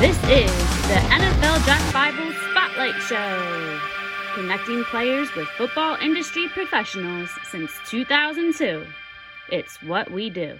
[0.00, 0.50] This is
[0.88, 3.80] the NFL Draft Bible Spotlight Show,
[4.34, 8.84] connecting players with football industry professionals since 2002.
[9.52, 10.58] It's what we do.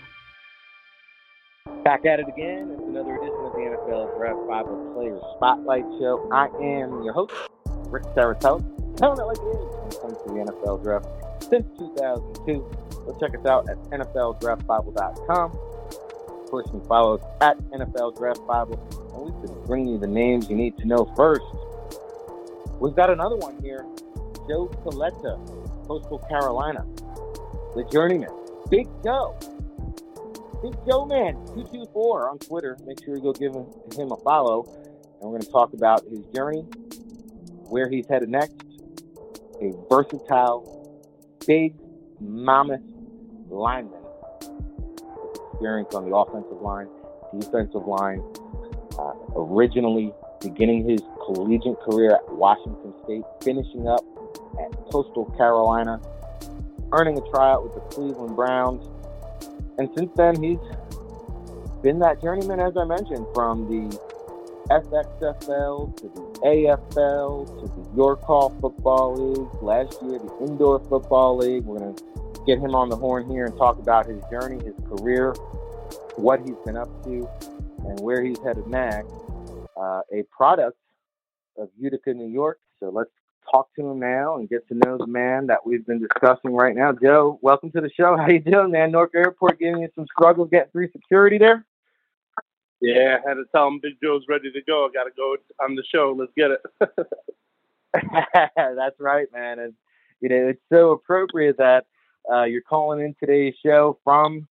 [1.82, 2.70] Back at it again.
[2.74, 6.28] It's another edition of the NFL Draft Bible Players Spotlight Show.
[6.32, 7.34] I am your host,
[7.90, 8.62] Ric Serritella,
[8.96, 11.06] telling it like it is when it comes to the NFL Draft
[11.42, 12.64] since 2002.
[13.04, 15.73] Go check us out at NFLDraftBible.com.
[16.62, 18.78] Can follow us at NFL Draft Bible,
[19.14, 21.44] and we can bring you the names you need to know first.
[22.80, 23.84] We've got another one here
[24.48, 25.36] Joe Kaleta,
[25.86, 26.86] Coastal Carolina,
[27.74, 28.30] the journeyman.
[28.70, 29.36] Big Joe.
[30.62, 32.76] Big Joe Man, 224 on Twitter.
[32.86, 34.64] Make sure you go give him, a follow.
[35.20, 36.62] And we're going to talk about his journey,
[37.68, 38.54] where he's headed next.
[39.60, 41.02] A versatile,
[41.46, 41.74] big,
[42.20, 42.80] mammoth
[43.48, 44.03] lineman
[45.54, 46.88] experience on the offensive line,
[47.38, 48.22] defensive line.
[48.98, 54.04] Uh, originally beginning his collegiate career at Washington State, finishing up
[54.62, 56.00] at Coastal Carolina,
[56.92, 58.86] earning a tryout with the Cleveland Browns.
[59.78, 60.58] And since then, he's
[61.82, 63.98] been that journeyman, as I mentioned, from the
[64.70, 69.62] SXFL to the AFL to the Your Call Football League.
[69.62, 71.64] Last year, the Indoor Football League.
[71.64, 74.74] We're going to get him on the horn here and talk about his journey, his
[74.86, 75.32] career,
[76.16, 77.28] what he's been up to,
[77.86, 79.12] and where he's headed next.
[79.76, 80.78] Uh, a product
[81.58, 82.58] of Utica, New York.
[82.80, 83.10] So let's
[83.50, 86.74] talk to him now and get to know the man that we've been discussing right
[86.74, 86.92] now.
[86.92, 88.16] Joe, welcome to the show.
[88.16, 88.92] How you doing, man?
[88.92, 91.64] Newark Airport giving you some struggles getting through security there?
[92.80, 94.86] Yeah, I had to tell him Big Joe's ready to go.
[94.86, 96.14] I got to go on the show.
[96.16, 96.60] Let's get it.
[98.56, 99.58] That's right, man.
[99.58, 99.74] And
[100.20, 101.86] you know, it's so appropriate that
[102.32, 104.46] uh, you're calling in today's show from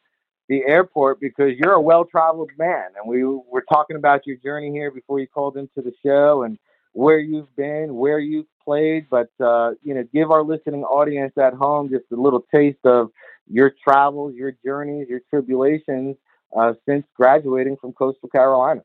[0.49, 4.91] the airport because you're a well-traveled man, and we were talking about your journey here
[4.91, 6.57] before you called into the show and
[6.91, 9.07] where you've been, where you've played.
[9.09, 13.11] But uh, you know, give our listening audience at home just a little taste of
[13.47, 16.15] your travels, your journeys, your tribulations
[16.55, 18.83] uh, since graduating from Coastal Carolina.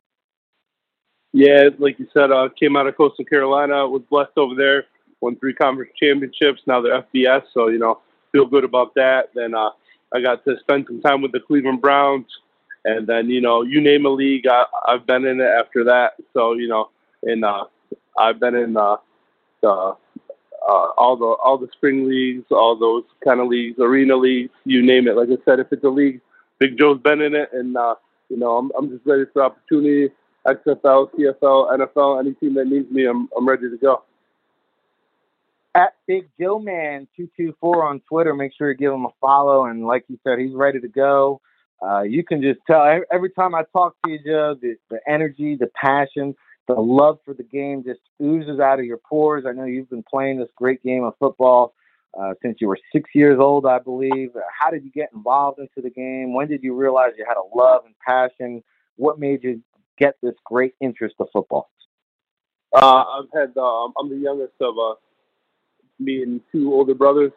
[1.32, 4.87] Yeah, like you said, uh, came out of Coastal Carolina, was blessed over there,
[5.21, 6.62] won three conference championships.
[6.66, 8.00] Now they're FBS, so you know,
[8.33, 9.31] feel good about that.
[9.34, 9.71] Then uh,
[10.15, 12.27] I got to spend some time with the Cleveland Browns,
[12.84, 16.15] and then you know, you name a league, I, I've been in it after that.
[16.33, 16.91] So you know,
[17.22, 17.65] and uh,
[18.19, 18.97] I've been in uh,
[19.62, 19.97] the
[20.69, 24.83] uh, all the all the spring leagues, all those kind of leagues, arena leagues, you
[24.83, 25.16] name it.
[25.16, 26.21] Like I said, if it's a league,
[26.59, 27.95] Big Joe's been in it, and uh,
[28.28, 30.12] you know, I'm I'm just ready for opportunity.
[30.47, 34.03] XFL, CFL, NFL, any team that needs me, I'm I'm ready to go.
[35.78, 39.11] At Big Joe Man two two four on Twitter, make sure you give him a
[39.21, 39.66] follow.
[39.66, 41.41] And like you said, he's ready to go.
[41.81, 45.55] Uh, you can just tell every time I talk to you, Joe, the, the energy,
[45.55, 46.34] the passion,
[46.66, 49.44] the love for the game just oozes out of your pores.
[49.47, 51.75] I know you've been playing this great game of football
[52.21, 54.31] uh, since you were six years old, I believe.
[54.59, 56.34] How did you get involved into the game?
[56.34, 58.65] When did you realize you had a love and passion?
[58.97, 59.62] What made you
[59.97, 61.71] get this great interest of football?
[62.75, 63.53] Uh, I've had.
[63.56, 64.95] Uh, I'm the youngest of uh,
[65.98, 67.32] me and two older brothers.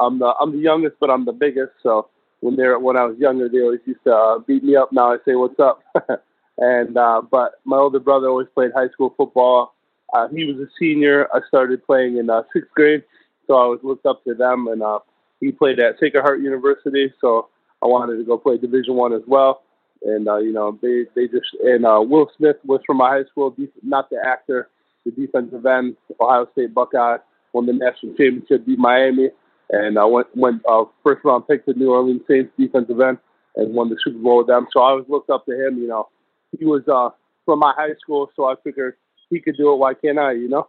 [0.00, 1.72] I'm the I'm the youngest, but I'm the biggest.
[1.82, 2.08] So
[2.40, 4.92] when they're when I was younger, they always used to uh, beat me up.
[4.92, 5.82] Now I say, "What's up?"
[6.58, 9.74] and uh, but my older brother always played high school football.
[10.14, 11.28] Uh, he was a senior.
[11.34, 13.02] I started playing in uh, sixth grade,
[13.46, 14.68] so I was looked up to them.
[14.68, 15.00] And uh,
[15.40, 17.48] he played at Sacred Heart University, so
[17.82, 19.62] I wanted to go play Division One as well.
[20.02, 23.24] And uh, you know, they they just and uh, Will Smith was from my high
[23.30, 24.68] school, not the actor,
[25.04, 27.16] the defensive end, Ohio State Buckeye,
[27.56, 29.30] won the national championship, beat Miami,
[29.70, 33.18] and I went went uh, first round pick to New Orleans Saints defensive end,
[33.56, 34.66] and won the Super Bowl with them.
[34.72, 35.78] So I was looked up to him.
[35.78, 36.08] You know,
[36.56, 37.08] he was uh,
[37.46, 38.96] from my high school, so I figured
[39.30, 39.76] he could do it.
[39.76, 40.32] Why can't I?
[40.32, 40.68] You know.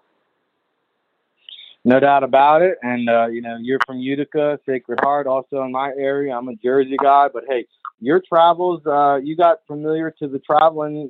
[1.85, 2.77] No doubt about it.
[2.81, 6.35] And, uh, you know, you're from Utica, Sacred Heart, also in my area.
[6.35, 7.29] I'm a Jersey guy.
[7.31, 7.65] But, hey,
[8.01, 11.09] your travels, uh, you got familiar to the traveling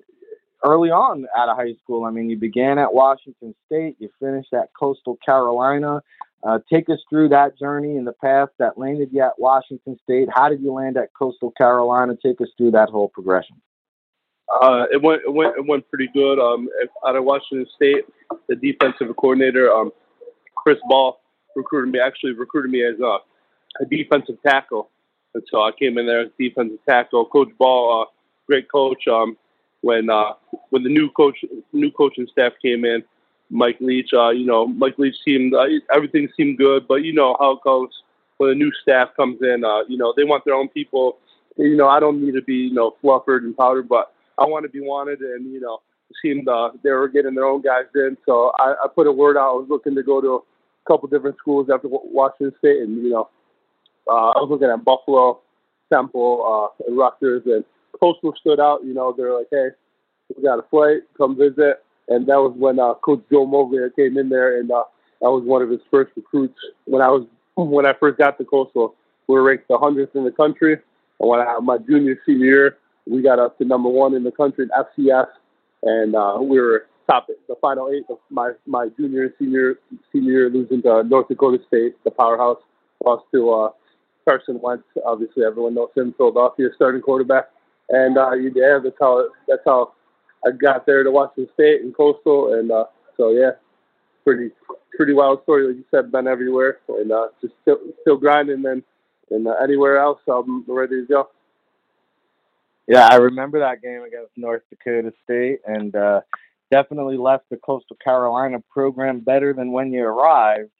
[0.63, 2.05] early on out of high school.
[2.05, 6.01] I mean, you began at Washington State, you finished at Coastal Carolina.
[6.43, 10.29] Uh, take us through that journey and the path that landed you at Washington State.
[10.31, 12.15] How did you land at Coastal Carolina?
[12.23, 13.55] Take us through that whole progression.
[14.61, 16.39] Uh, it went it went it went pretty good.
[16.39, 16.69] Um,
[17.05, 18.05] out of Washington State,
[18.47, 19.91] the defensive coordinator, um,
[20.55, 21.19] Chris Ball,
[21.55, 21.99] recruited me.
[21.99, 23.17] Actually, recruited me as a,
[23.83, 24.89] a defensive tackle,
[25.33, 27.25] and so I came in there as defensive tackle.
[27.25, 28.05] Coach Ball, uh,
[28.47, 29.05] great coach.
[29.07, 29.37] Um,
[29.87, 30.33] when uh,
[30.71, 31.37] when the new coach
[31.71, 33.03] new coaching staff came in,
[33.49, 37.37] Mike Leach, uh, you know, Mike Leach seemed uh, everything seemed good, but you know
[37.39, 37.89] how it goes
[38.35, 39.63] when a new staff comes in.
[39.63, 41.19] Uh, you know, they want their own people.
[41.55, 44.63] You know, I don't need to be you know fluffered and powdered, but I want
[44.63, 45.79] to be wanted, and you know,
[46.21, 48.17] seemed uh, they were getting their own guys in.
[48.25, 49.51] So I, I put a word out.
[49.51, 53.11] I was looking to go to a couple different schools after Washington State, and you
[53.11, 53.29] know,
[54.09, 55.39] uh, I was looking at Buffalo,
[55.93, 57.63] Temple, uh, and Rutgers, and
[57.99, 58.83] Coastal stood out.
[58.83, 59.69] You know, they're like, hey,
[60.35, 61.83] we got a flight, come visit.
[62.09, 64.83] And that was when uh, Coach Joe Moglia came in there, and uh,
[65.23, 68.45] I was one of his first recruits when I was when I first got to
[68.45, 68.95] Coastal.
[69.27, 72.45] We were ranked the hundredth in the country, and when I had my junior senior
[72.45, 75.27] year, we got up to number one in the country in FCS,
[75.83, 79.79] and uh, we were top the final eight of my my junior and senior
[80.13, 82.59] senior year, losing to North Dakota State, the powerhouse,
[83.03, 83.69] lost to uh,
[84.27, 84.83] Carson Wentz.
[85.05, 87.49] Obviously, everyone knows him, Philadelphia starting quarterback,
[87.89, 89.93] and uh, yeah, that's how that's how
[90.45, 92.85] I got there to Washington State and Coastal, and uh,
[93.15, 93.51] so yeah,
[94.23, 94.51] pretty
[94.95, 95.67] pretty wild story.
[95.67, 98.65] Like you said, been everywhere, and uh, just still still grinding.
[98.65, 98.83] And
[99.31, 101.29] and uh, anywhere else, I'm ready to go.
[102.87, 106.21] Yeah, I remember that game against North Dakota State, and uh,
[106.71, 110.71] definitely left the Coastal Carolina program better than when you arrived.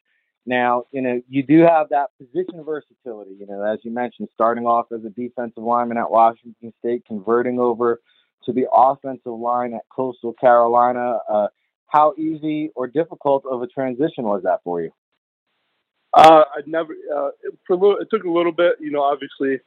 [0.48, 3.36] Now, you know, you do have that position versatility.
[3.38, 7.60] You know, as you mentioned, starting off as a defensive lineman at Washington State, converting
[7.60, 8.00] over
[8.46, 11.20] to the offensive line at Coastal Carolina.
[11.30, 11.48] Uh,
[11.88, 14.92] how easy or difficult of a transition was that for you?
[16.14, 16.94] Uh, I never.
[17.14, 17.30] Uh,
[17.66, 18.78] for a little, it took a little bit.
[18.80, 19.60] You know, obviously,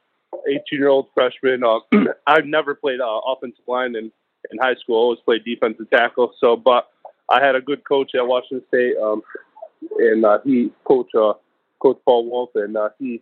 [0.49, 1.63] 18 year old freshman.
[1.63, 1.79] Uh,
[2.27, 4.11] I've never played uh, offensive line in
[4.49, 4.95] in high school.
[4.95, 6.33] Always played defensive tackle.
[6.39, 6.87] So, but
[7.29, 9.21] I had a good coach at Washington State, um,
[9.99, 11.33] and uh, he coach uh,
[11.81, 13.21] Coach Paul Wulff, and uh, he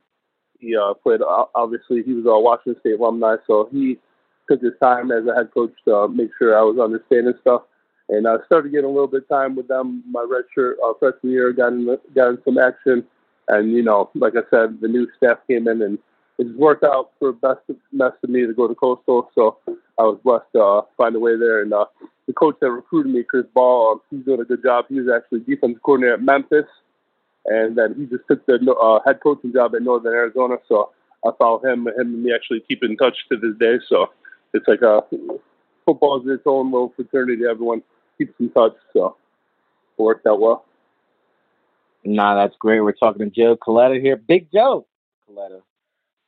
[0.60, 1.22] he uh, played.
[1.22, 3.98] Uh, obviously, he was a Washington State alumni, so he
[4.50, 7.64] took his time as a head coach to uh, make sure I was understanding stuff.
[8.10, 11.32] And I started getting a little bit of time with them my redshirt uh, freshman
[11.32, 11.86] year, got in,
[12.16, 13.06] got in some action.
[13.48, 16.00] And, you know, like I said, the new staff came in and
[16.40, 17.62] it worked out for best
[17.94, 19.30] best of me to go to Coastal.
[19.36, 19.58] So
[20.00, 21.62] I was blessed to uh, find a way there.
[21.62, 21.86] And uh,
[22.26, 24.86] the coach that recruited me, Chris Ball, um, he's doing a good job.
[24.88, 26.66] He was actually defensive coordinator at Memphis.
[27.46, 30.56] And then he just took the uh, head coaching job at Northern Arizona.
[30.68, 30.92] So
[31.26, 31.88] I follow him.
[31.88, 33.78] Him and me actually keep in touch to this day.
[33.88, 34.08] So
[34.54, 35.02] it's like a
[35.86, 37.44] football is its own little fraternity.
[37.50, 37.82] Everyone
[38.18, 39.18] keeps in touch, so
[39.98, 40.66] it worked out well.
[42.06, 42.82] Nah, that's great.
[42.82, 44.86] We're talking to Joe Kaleta here, Big Joe
[45.30, 45.62] Kaleta,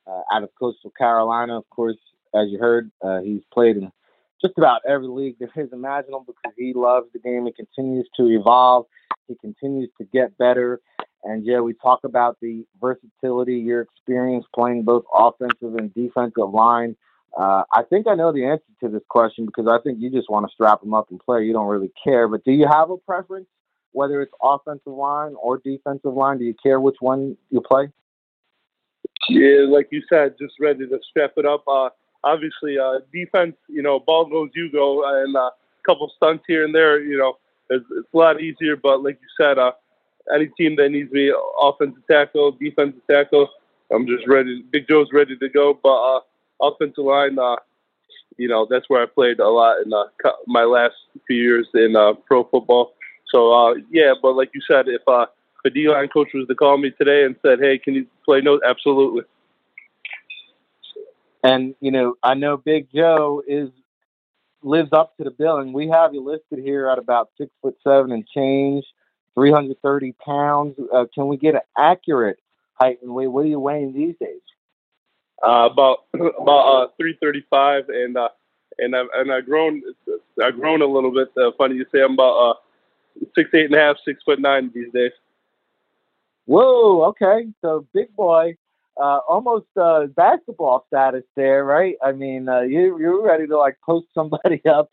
[0.06, 1.56] uh, out of Coastal Carolina.
[1.56, 1.96] Of course,
[2.34, 3.92] as you heard, uh, he's played in
[4.42, 7.46] just about every league there is imaginable because he loves the game.
[7.46, 8.86] He continues to evolve.
[9.28, 10.80] He continues to get better.
[11.24, 16.96] And yeah, we talk about the versatility, your experience playing both offensive and defensive line.
[17.38, 20.28] Uh, I think I know the answer to this question because I think you just
[20.28, 21.44] want to strap them up and play.
[21.44, 22.26] You don't really care.
[22.26, 23.46] But do you have a preference,
[23.92, 26.38] whether it's offensive line or defensive line?
[26.38, 27.88] Do you care which one you play?
[29.28, 31.62] Yeah, like you said, just ready to strap it up.
[31.68, 31.90] Uh,
[32.24, 35.52] obviously, uh, defense, you know, ball goes, you go, and uh, a
[35.86, 37.38] couple stunts here and there, you know,
[37.70, 38.76] it's, it's a lot easier.
[38.76, 39.72] But like you said, uh,
[40.34, 43.48] any team that needs me, offensive tackle, defensive tackle,
[43.92, 44.64] I'm just ready.
[44.70, 45.78] Big Joe's ready to go.
[45.82, 46.20] But uh,
[46.62, 47.56] offensive line, uh,
[48.38, 50.04] you know, that's where I played a lot in uh,
[50.46, 50.94] my last
[51.26, 52.94] few years in uh, pro football.
[53.28, 55.26] So uh, yeah, but like you said, if uh,
[55.64, 58.40] a D line coach was to call me today and said, "Hey, can you play?"
[58.40, 59.22] No, absolutely.
[61.42, 63.70] And you know, I know Big Joe is
[64.62, 65.72] lives up to the billing.
[65.72, 68.84] We have you listed here at about six foot seven and change,
[69.34, 70.76] three hundred thirty pounds.
[70.92, 72.38] Uh, can we get an accurate
[72.74, 73.28] height and weight?
[73.28, 74.40] What are you weighing these days?
[75.42, 78.28] uh, about about uh, 335, and uh,
[78.78, 79.82] and I've and I've grown
[80.42, 81.28] I've grown a little bit.
[81.36, 82.54] Uh, funny you say I'm about uh,
[83.34, 85.12] six eight and a half, six foot nine these days.
[86.46, 88.56] Whoa, okay, so big boy,
[89.00, 91.96] uh, almost uh, basketball status there, right?
[92.02, 94.90] I mean, uh, you you're ready to like post somebody up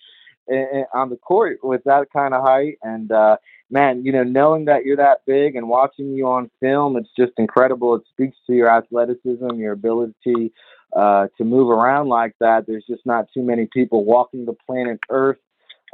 [0.48, 3.38] in, in, on the court with that kind of height, and uh,
[3.70, 7.34] man, you know, knowing that you're that big and watching you on film, it's just
[7.38, 7.96] incredible.
[7.96, 10.54] It speaks to your athleticism, your ability
[10.96, 12.66] uh, to move around like that.
[12.68, 15.38] There's just not too many people walking the planet Earth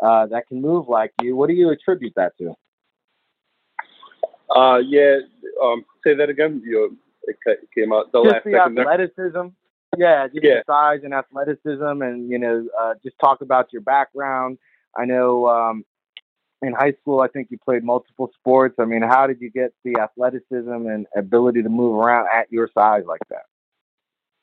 [0.01, 1.35] uh, that can move like you.
[1.35, 2.53] What do you attribute that to?
[4.55, 5.17] Uh, yeah,
[5.61, 6.61] um, say that again.
[6.63, 6.97] You
[7.27, 9.33] it came out the just last the athleticism.
[9.33, 9.51] There.
[9.97, 10.61] Yeah, just yeah.
[10.67, 14.57] size and athleticism, and you know, uh, just talk about your background.
[14.97, 15.85] I know um,
[16.61, 18.75] in high school, I think you played multiple sports.
[18.79, 22.69] I mean, how did you get the athleticism and ability to move around at your
[22.73, 23.45] size like that?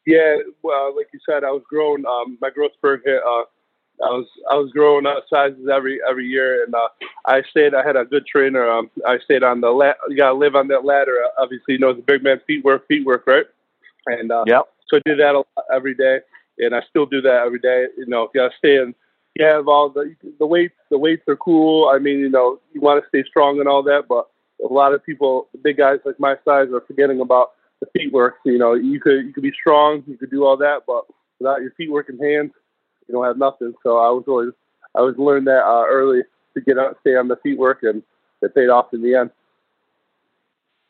[0.06, 2.04] Yeah, well, like you said, I was growing.
[2.06, 3.20] Um, my growth spurt hit.
[3.22, 3.42] Uh,
[4.00, 6.88] I was I was growing up sizes every every year, and uh,
[7.26, 7.74] I stayed.
[7.74, 8.68] I had a good trainer.
[8.68, 9.98] Um, I stayed on the ladder.
[10.08, 11.18] You gotta live on that ladder.
[11.38, 13.46] Obviously, you know the big man feet work, feet work, right?
[14.06, 14.68] And uh, yep.
[14.88, 16.18] So I do that a lot every day,
[16.58, 17.86] and I still do that every day.
[17.96, 18.94] You know, you gotta stay in
[19.34, 20.74] you have all the the weights.
[20.90, 21.88] The weights are cool.
[21.88, 24.28] I mean, you know, you want to stay strong and all that, but
[24.62, 28.12] a lot of people, the big guys like my size, are forgetting about the feet
[28.12, 28.36] work.
[28.44, 31.04] You know, you could you could be strong, you could do all that, but
[31.38, 32.52] without your feet work and hands,
[33.08, 33.74] you don't have nothing.
[33.82, 34.52] So I was always
[34.94, 36.22] I was learned that uh, early
[36.54, 38.02] to get stay on the feet work, and
[38.42, 39.30] it paid off in the end.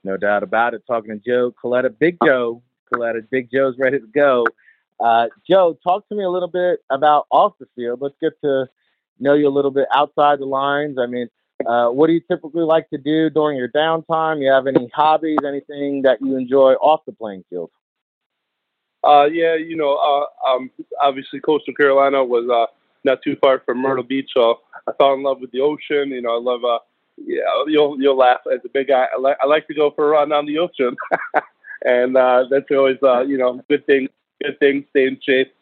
[0.04, 0.83] No doubt about it.
[0.87, 4.45] Talking to Joe Kaleta, Big Joe Kaleta, Big Joe's ready to go.
[4.99, 8.00] Uh, Joe, talk to me a little bit about off the field.
[8.00, 8.69] Let's get to
[9.21, 10.97] know you a little bit outside the lines.
[10.99, 11.28] I mean,
[11.66, 14.40] uh, what do you typically like to do during your downtime?
[14.42, 17.71] You have any hobbies, anything that you enjoy off the playing field?
[19.04, 22.73] Uh, yeah, you know, uh, um, obviously Coastal Carolina was uh,
[23.04, 26.11] not too far from Myrtle Beach, so I fell in love with the ocean.
[26.11, 26.64] You know, I love.
[26.64, 26.78] Uh,
[27.18, 29.06] yeah, you'll you'll laugh as a big guy.
[29.12, 30.97] I like I like to go for a run on the ocean,
[31.85, 34.09] and uh, that's always uh, you know good thing.
[34.42, 34.85] Good thing.
[34.90, 35.52] Stay in shape,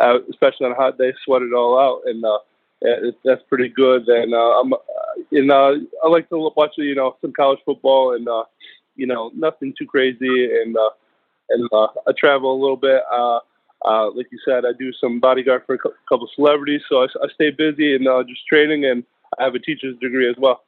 [0.00, 1.12] uh, especially on a hot day.
[1.24, 2.38] Sweat it all out, and uh,
[2.80, 4.08] it, that's pretty good.
[4.08, 4.76] And uh, I'm, uh,
[5.32, 5.74] and uh,
[6.04, 8.44] I like to watch you know some college football, and uh,
[8.96, 10.90] you know nothing too crazy, and uh,
[11.48, 13.02] and uh, I travel a little bit.
[13.12, 13.40] Uh,
[13.84, 17.28] uh, like you said, I do some bodyguard for a couple celebrities, so I, I
[17.34, 19.04] stay busy and uh, just training, and
[19.38, 20.64] I have a teacher's degree as well.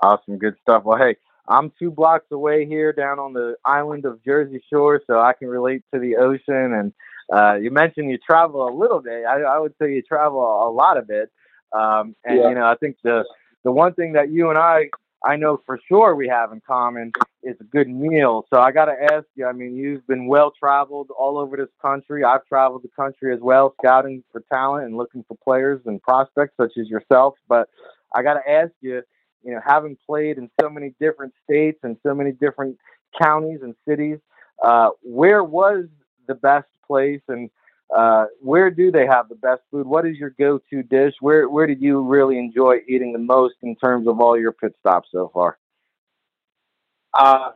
[0.00, 0.84] Awesome, good stuff.
[0.84, 1.16] Well, hey,
[1.48, 5.48] I'm two blocks away here down on the island of Jersey Shore, so I can
[5.48, 6.72] relate to the ocean.
[6.74, 6.92] And
[7.32, 9.24] uh, you mentioned you travel a little bit.
[9.24, 11.30] I, I would say you travel a lot of it.
[11.72, 12.48] Um, and yeah.
[12.48, 13.24] you know, I think the
[13.64, 14.88] the one thing that you and I
[15.24, 18.46] I know for sure we have in common is a good meal.
[18.52, 19.46] So I got to ask you.
[19.46, 22.24] I mean, you've been well traveled all over this country.
[22.24, 26.54] I've traveled the country as well, scouting for talent and looking for players and prospects
[26.56, 27.34] such as yourself.
[27.48, 27.68] But
[28.14, 29.02] I got to ask you.
[29.44, 32.76] You know, having played in so many different states and so many different
[33.22, 34.18] counties and cities,
[34.64, 35.84] uh, where was
[36.26, 37.48] the best place and
[37.96, 39.86] uh, where do they have the best food?
[39.86, 41.14] What is your go-to dish?
[41.20, 44.74] Where where did you really enjoy eating the most in terms of all your pit
[44.80, 45.58] stops so far?
[47.14, 47.50] Uh,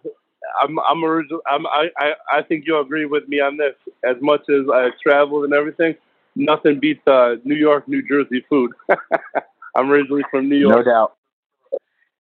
[0.61, 1.41] I'm I'm original.
[1.47, 3.75] I'm, I, I I think you'll agree with me on this.
[4.05, 5.95] As much as I traveled and everything,
[6.37, 8.73] nothing beats uh, New York, New Jersey food.
[9.75, 10.85] I'm originally from New York.
[10.87, 11.17] No doubt.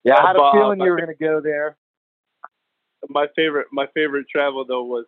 [0.04, 1.76] Yeah, I had a feeling you were going to go there.
[3.10, 5.06] My favorite, my favorite travel though was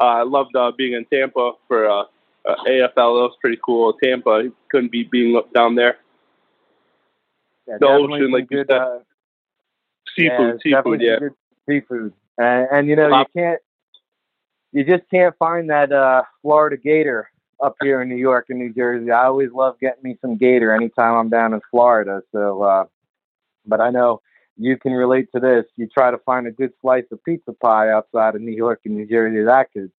[0.00, 2.02] uh, I loved uh, being in Tampa for uh,
[2.44, 2.94] uh, AFL.
[2.94, 3.94] That was pretty cool.
[4.02, 5.96] Tampa couldn't be being up down there.
[7.66, 8.80] Yeah, the ocean, like good, you said.
[8.80, 8.98] Uh,
[10.16, 11.18] seafood, yeah, seafood, yeah.
[11.68, 13.60] Seafood, and, and you know you can't,
[14.72, 17.30] you just can't find that uh, Florida gator
[17.62, 19.10] up here in New York and New Jersey.
[19.10, 22.22] I always love getting me some gator anytime I'm down in Florida.
[22.32, 22.84] So, uh,
[23.66, 24.20] but I know
[24.56, 25.64] you can relate to this.
[25.76, 28.96] You try to find a good slice of pizza pie outside of New York and
[28.96, 29.44] New Jersey.
[29.44, 29.90] That could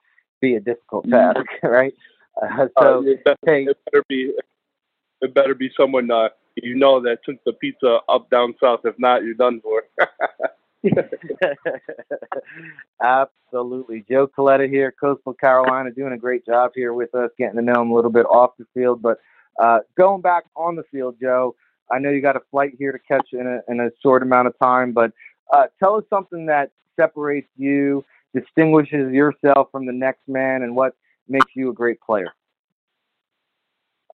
[0.42, 1.40] be a difficult mm-hmm.
[1.40, 1.94] task, right?
[2.42, 4.34] Uh, so uh, it, better, hey, it better be
[5.22, 8.82] it better be someone uh, you know that took the pizza up down south.
[8.84, 9.84] If not, you're done for.
[13.02, 14.06] Absolutely.
[14.10, 17.82] Joe Kaleta here, Coastal Carolina, doing a great job here with us, getting to know
[17.82, 19.02] him a little bit off the field.
[19.02, 19.20] But
[19.60, 21.56] uh, going back on the field, Joe,
[21.92, 24.48] I know you got a flight here to catch in a, in a short amount
[24.48, 25.12] of time, but
[25.54, 28.04] uh, tell us something that separates you,
[28.36, 30.96] distinguishes yourself from the next man, and what
[31.28, 32.34] makes you a great player?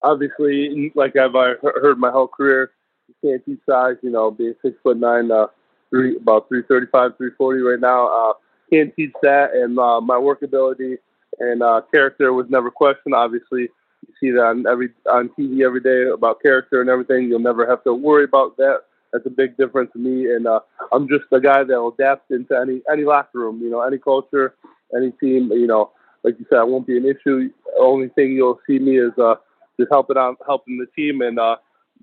[0.02, 2.72] Obviously, like I've heard my whole career,
[3.08, 3.96] you can't teach size.
[4.02, 5.46] You know, being six foot nine, uh,
[5.94, 8.08] three about three thirty five, three forty right now.
[8.08, 8.32] Uh,
[8.72, 10.96] can't teach that, and uh, my work ability
[11.40, 13.14] and uh, character was never questioned.
[13.14, 17.24] Obviously, you see that on every on TV every day about character and everything.
[17.24, 18.82] You'll never have to worry about that.
[19.12, 20.60] That's a big difference to me, and uh,
[20.92, 23.60] I'm just a guy that will adapt into any any locker room.
[23.62, 24.54] You know, any culture,
[24.96, 25.50] any team.
[25.52, 25.92] You know,
[26.24, 27.50] like you said, it won't be an issue.
[27.78, 29.36] Only thing you'll see me is uh,
[29.78, 31.56] just helping out, helping the team, and uh,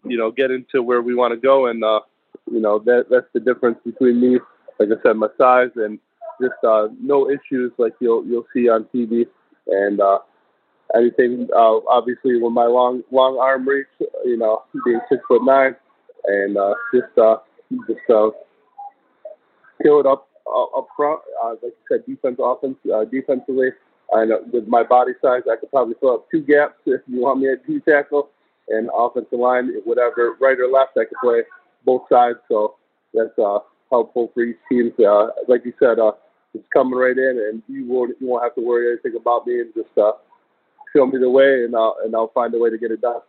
[0.05, 1.67] you know, get into where we want to go.
[1.67, 1.99] And uh,
[2.51, 4.39] you know, that that's the difference between me,
[4.79, 5.99] like I said, my size, and
[6.41, 9.25] just uh, no issues like you'll you'll see on TV.
[9.67, 10.19] And uh,
[10.95, 13.87] anything, uh, obviously, with my long long arm reach,
[14.25, 15.75] you know, being six foot nine,
[16.25, 17.37] and uh, just uh,
[17.87, 18.29] just uh,
[19.81, 21.21] kill it up uh, up front.
[21.43, 23.69] Uh, like you said, defense, offense, uh, defensively.
[24.13, 27.21] I know with my body size, I could probably fill up two gaps if you
[27.21, 28.29] want me at D tackle
[28.67, 31.43] and offensive line, whatever, right or left, I could play
[31.85, 32.39] both sides.
[32.47, 32.75] So
[33.13, 33.59] that's uh,
[33.89, 34.91] helpful for each team.
[34.99, 36.13] Uh, like you said, uh,
[36.53, 39.61] it's coming right in, and you won't you won't have to worry anything about me,
[39.61, 40.13] and just uh,
[40.95, 43.21] show me the way, and I'll and I'll find a way to get it done.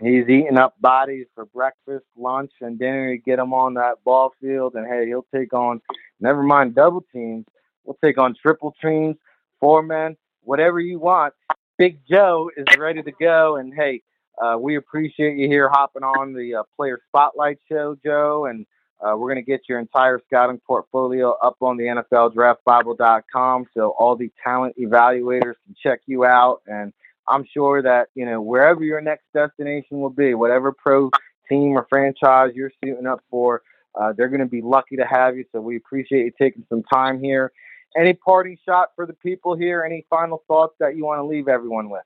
[0.00, 3.12] He's eating up bodies for breakfast, lunch, and dinner.
[3.12, 5.80] You get him on that ball field, and hey, he'll take on
[6.20, 7.44] never mind double teams
[7.84, 9.16] We'll take on triple teams,
[9.60, 11.34] four men, whatever you want.
[11.76, 13.56] Big Joe is ready to go.
[13.56, 14.02] And hey,
[14.42, 18.46] uh, we appreciate you here hopping on the uh, Player Spotlight Show, Joe.
[18.46, 18.66] And
[19.00, 24.16] uh, we're going to get your entire scouting portfolio up on the NFLDraftBible.com so all
[24.16, 26.62] the talent evaluators can check you out.
[26.66, 26.92] And
[27.28, 31.10] I'm sure that, you know, wherever your next destination will be, whatever pro
[31.48, 33.62] team or franchise you're suiting up for,
[33.94, 35.44] uh, they're going to be lucky to have you.
[35.52, 37.52] So we appreciate you taking some time here.
[37.96, 39.84] Any parting shot for the people here?
[39.84, 42.02] Any final thoughts that you want to leave everyone with?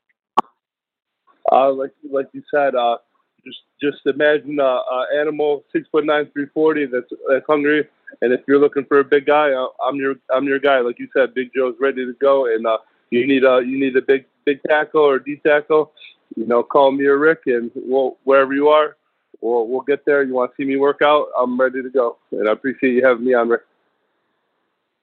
[1.50, 2.98] Uh, like like you said, uh,
[3.44, 7.88] just just imagine a, a animal six foot nine, three forty that's that's hungry,
[8.22, 10.80] and if you're looking for a big guy, uh, I'm your I'm your guy.
[10.80, 12.78] Like you said, Big Joe's ready to go, and uh,
[13.10, 15.92] you need a you need a big big tackle or D tackle.
[16.36, 18.96] You know, call me or Ric, and we'll, wherever you are,
[19.40, 20.22] we'll we'll get there.
[20.22, 21.26] You want to see me work out?
[21.38, 23.62] I'm ready to go, and I appreciate you having me on, Ric.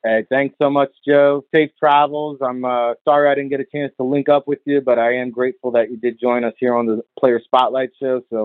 [0.06, 1.44] Hey, thanks so much, Joe.
[1.54, 2.38] Safe travels.
[2.40, 5.16] I'm uh, sorry I didn't get a chance to link up with you, but I
[5.16, 8.22] am grateful that you did join us here on the Player Spotlight Show.
[8.30, 8.44] So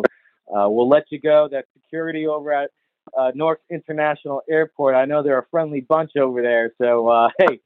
[0.49, 1.51] uh, we'll let you go.
[1.53, 2.71] That security over at
[3.15, 6.73] uh, Newark International Airport, I know they're a friendly bunch over there.
[6.81, 7.61] So, uh, hey,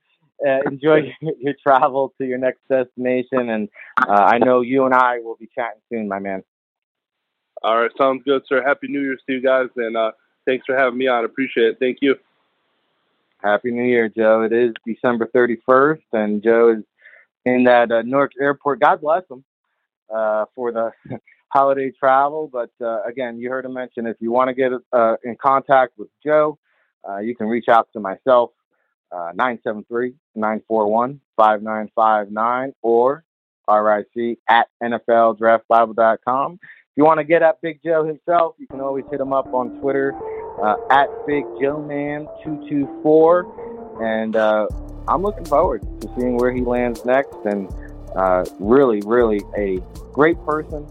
[0.45, 3.49] uh, enjoy your travel to your next destination.
[3.51, 6.43] And uh, I know you and I will be chatting soon, my man.
[7.63, 8.61] All right, sounds good, sir.
[8.61, 9.97] Happy New Year's to you guys, and
[10.47, 11.25] thanks for having me on.
[11.25, 11.77] Appreciate it.
[11.79, 12.17] Thank you.
[13.45, 14.41] Happy New Year, Joe.
[14.41, 16.85] It is December 31st, and Joe is
[17.45, 18.81] in that uh, Newark airport.
[18.81, 19.45] God bless him
[20.09, 20.93] uh, for the
[21.49, 22.49] holiday travel.
[22.51, 25.93] But uh, again, you heard him mention if you want to get uh, in contact
[25.99, 26.59] with Joe,
[27.07, 28.53] uh, you can reach out to myself,
[29.13, 33.25] uh, 973 941 5959 or
[33.69, 36.53] RIC at NFLDraftBible.com.
[36.63, 39.53] If you want to get at Big Joe himself, you can always hit him up
[39.53, 40.15] on Twitter
[40.63, 44.03] uh, at Big Joe Man 224.
[44.03, 44.67] And uh,
[45.09, 47.35] I'm looking forward to seeing where he lands next.
[47.45, 47.73] And
[48.15, 49.81] uh, really, really a
[50.13, 50.87] great person,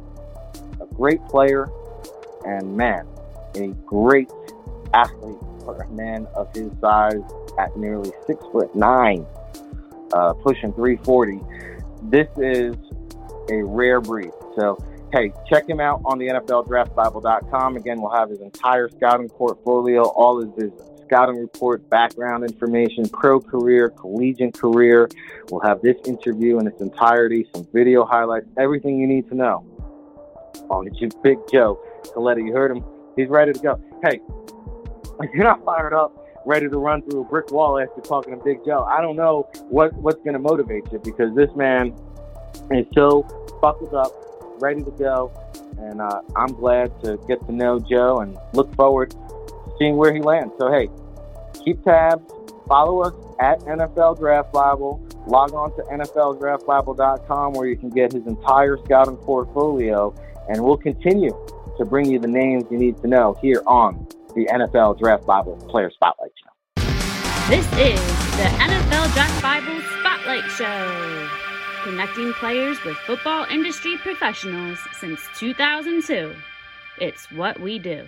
[0.82, 1.70] a great player,
[2.46, 3.08] and man,
[3.55, 4.29] a great
[4.93, 7.21] athlete for a man of his size
[7.58, 9.26] at nearly six foot nine,
[10.13, 11.39] uh, pushing 340.
[12.10, 12.76] This is
[13.49, 14.32] a rare breed.
[14.56, 14.78] So
[15.13, 17.78] hey, check him out on the NFLDraftBible.com.
[17.78, 20.71] Again, we'll have his entire scouting portfolio, all of his
[21.04, 25.08] scouting report, background information, pro career, collegiate career.
[25.52, 29.63] We'll have this interview in its entirety, some video highlights, everything you need to know
[30.71, 31.80] on the Big Joe
[32.15, 32.43] Kaleta.
[32.43, 32.84] You heard him.
[33.15, 33.80] He's ready to go.
[34.04, 34.19] Hey,
[35.34, 38.65] you're not fired up, ready to run through a brick wall after talking to Big
[38.65, 41.95] Joe, I don't know what, what's going to motivate you because this man
[42.71, 43.21] is so
[43.62, 44.12] buckled up
[44.63, 45.32] ready to go.
[45.78, 50.13] And uh, I'm glad to get to know Joe and look forward to seeing where
[50.13, 50.54] he lands.
[50.58, 50.89] So, hey,
[51.63, 52.23] keep tabs,
[52.67, 58.26] follow us at NFL Draft Bible, log on to NFLDraftBible.com where you can get his
[58.26, 60.15] entire scouting portfolio,
[60.49, 61.32] and we'll continue
[61.78, 65.58] to bring you the names you need to know here on the NFL Draft Bible
[65.67, 66.84] Player Spotlight Show.
[67.49, 67.99] This is
[68.38, 71.42] the NFL Draft Bible Spotlight Show
[71.84, 76.34] connecting players with football industry professionals since 2002.
[77.00, 78.08] It's what we do.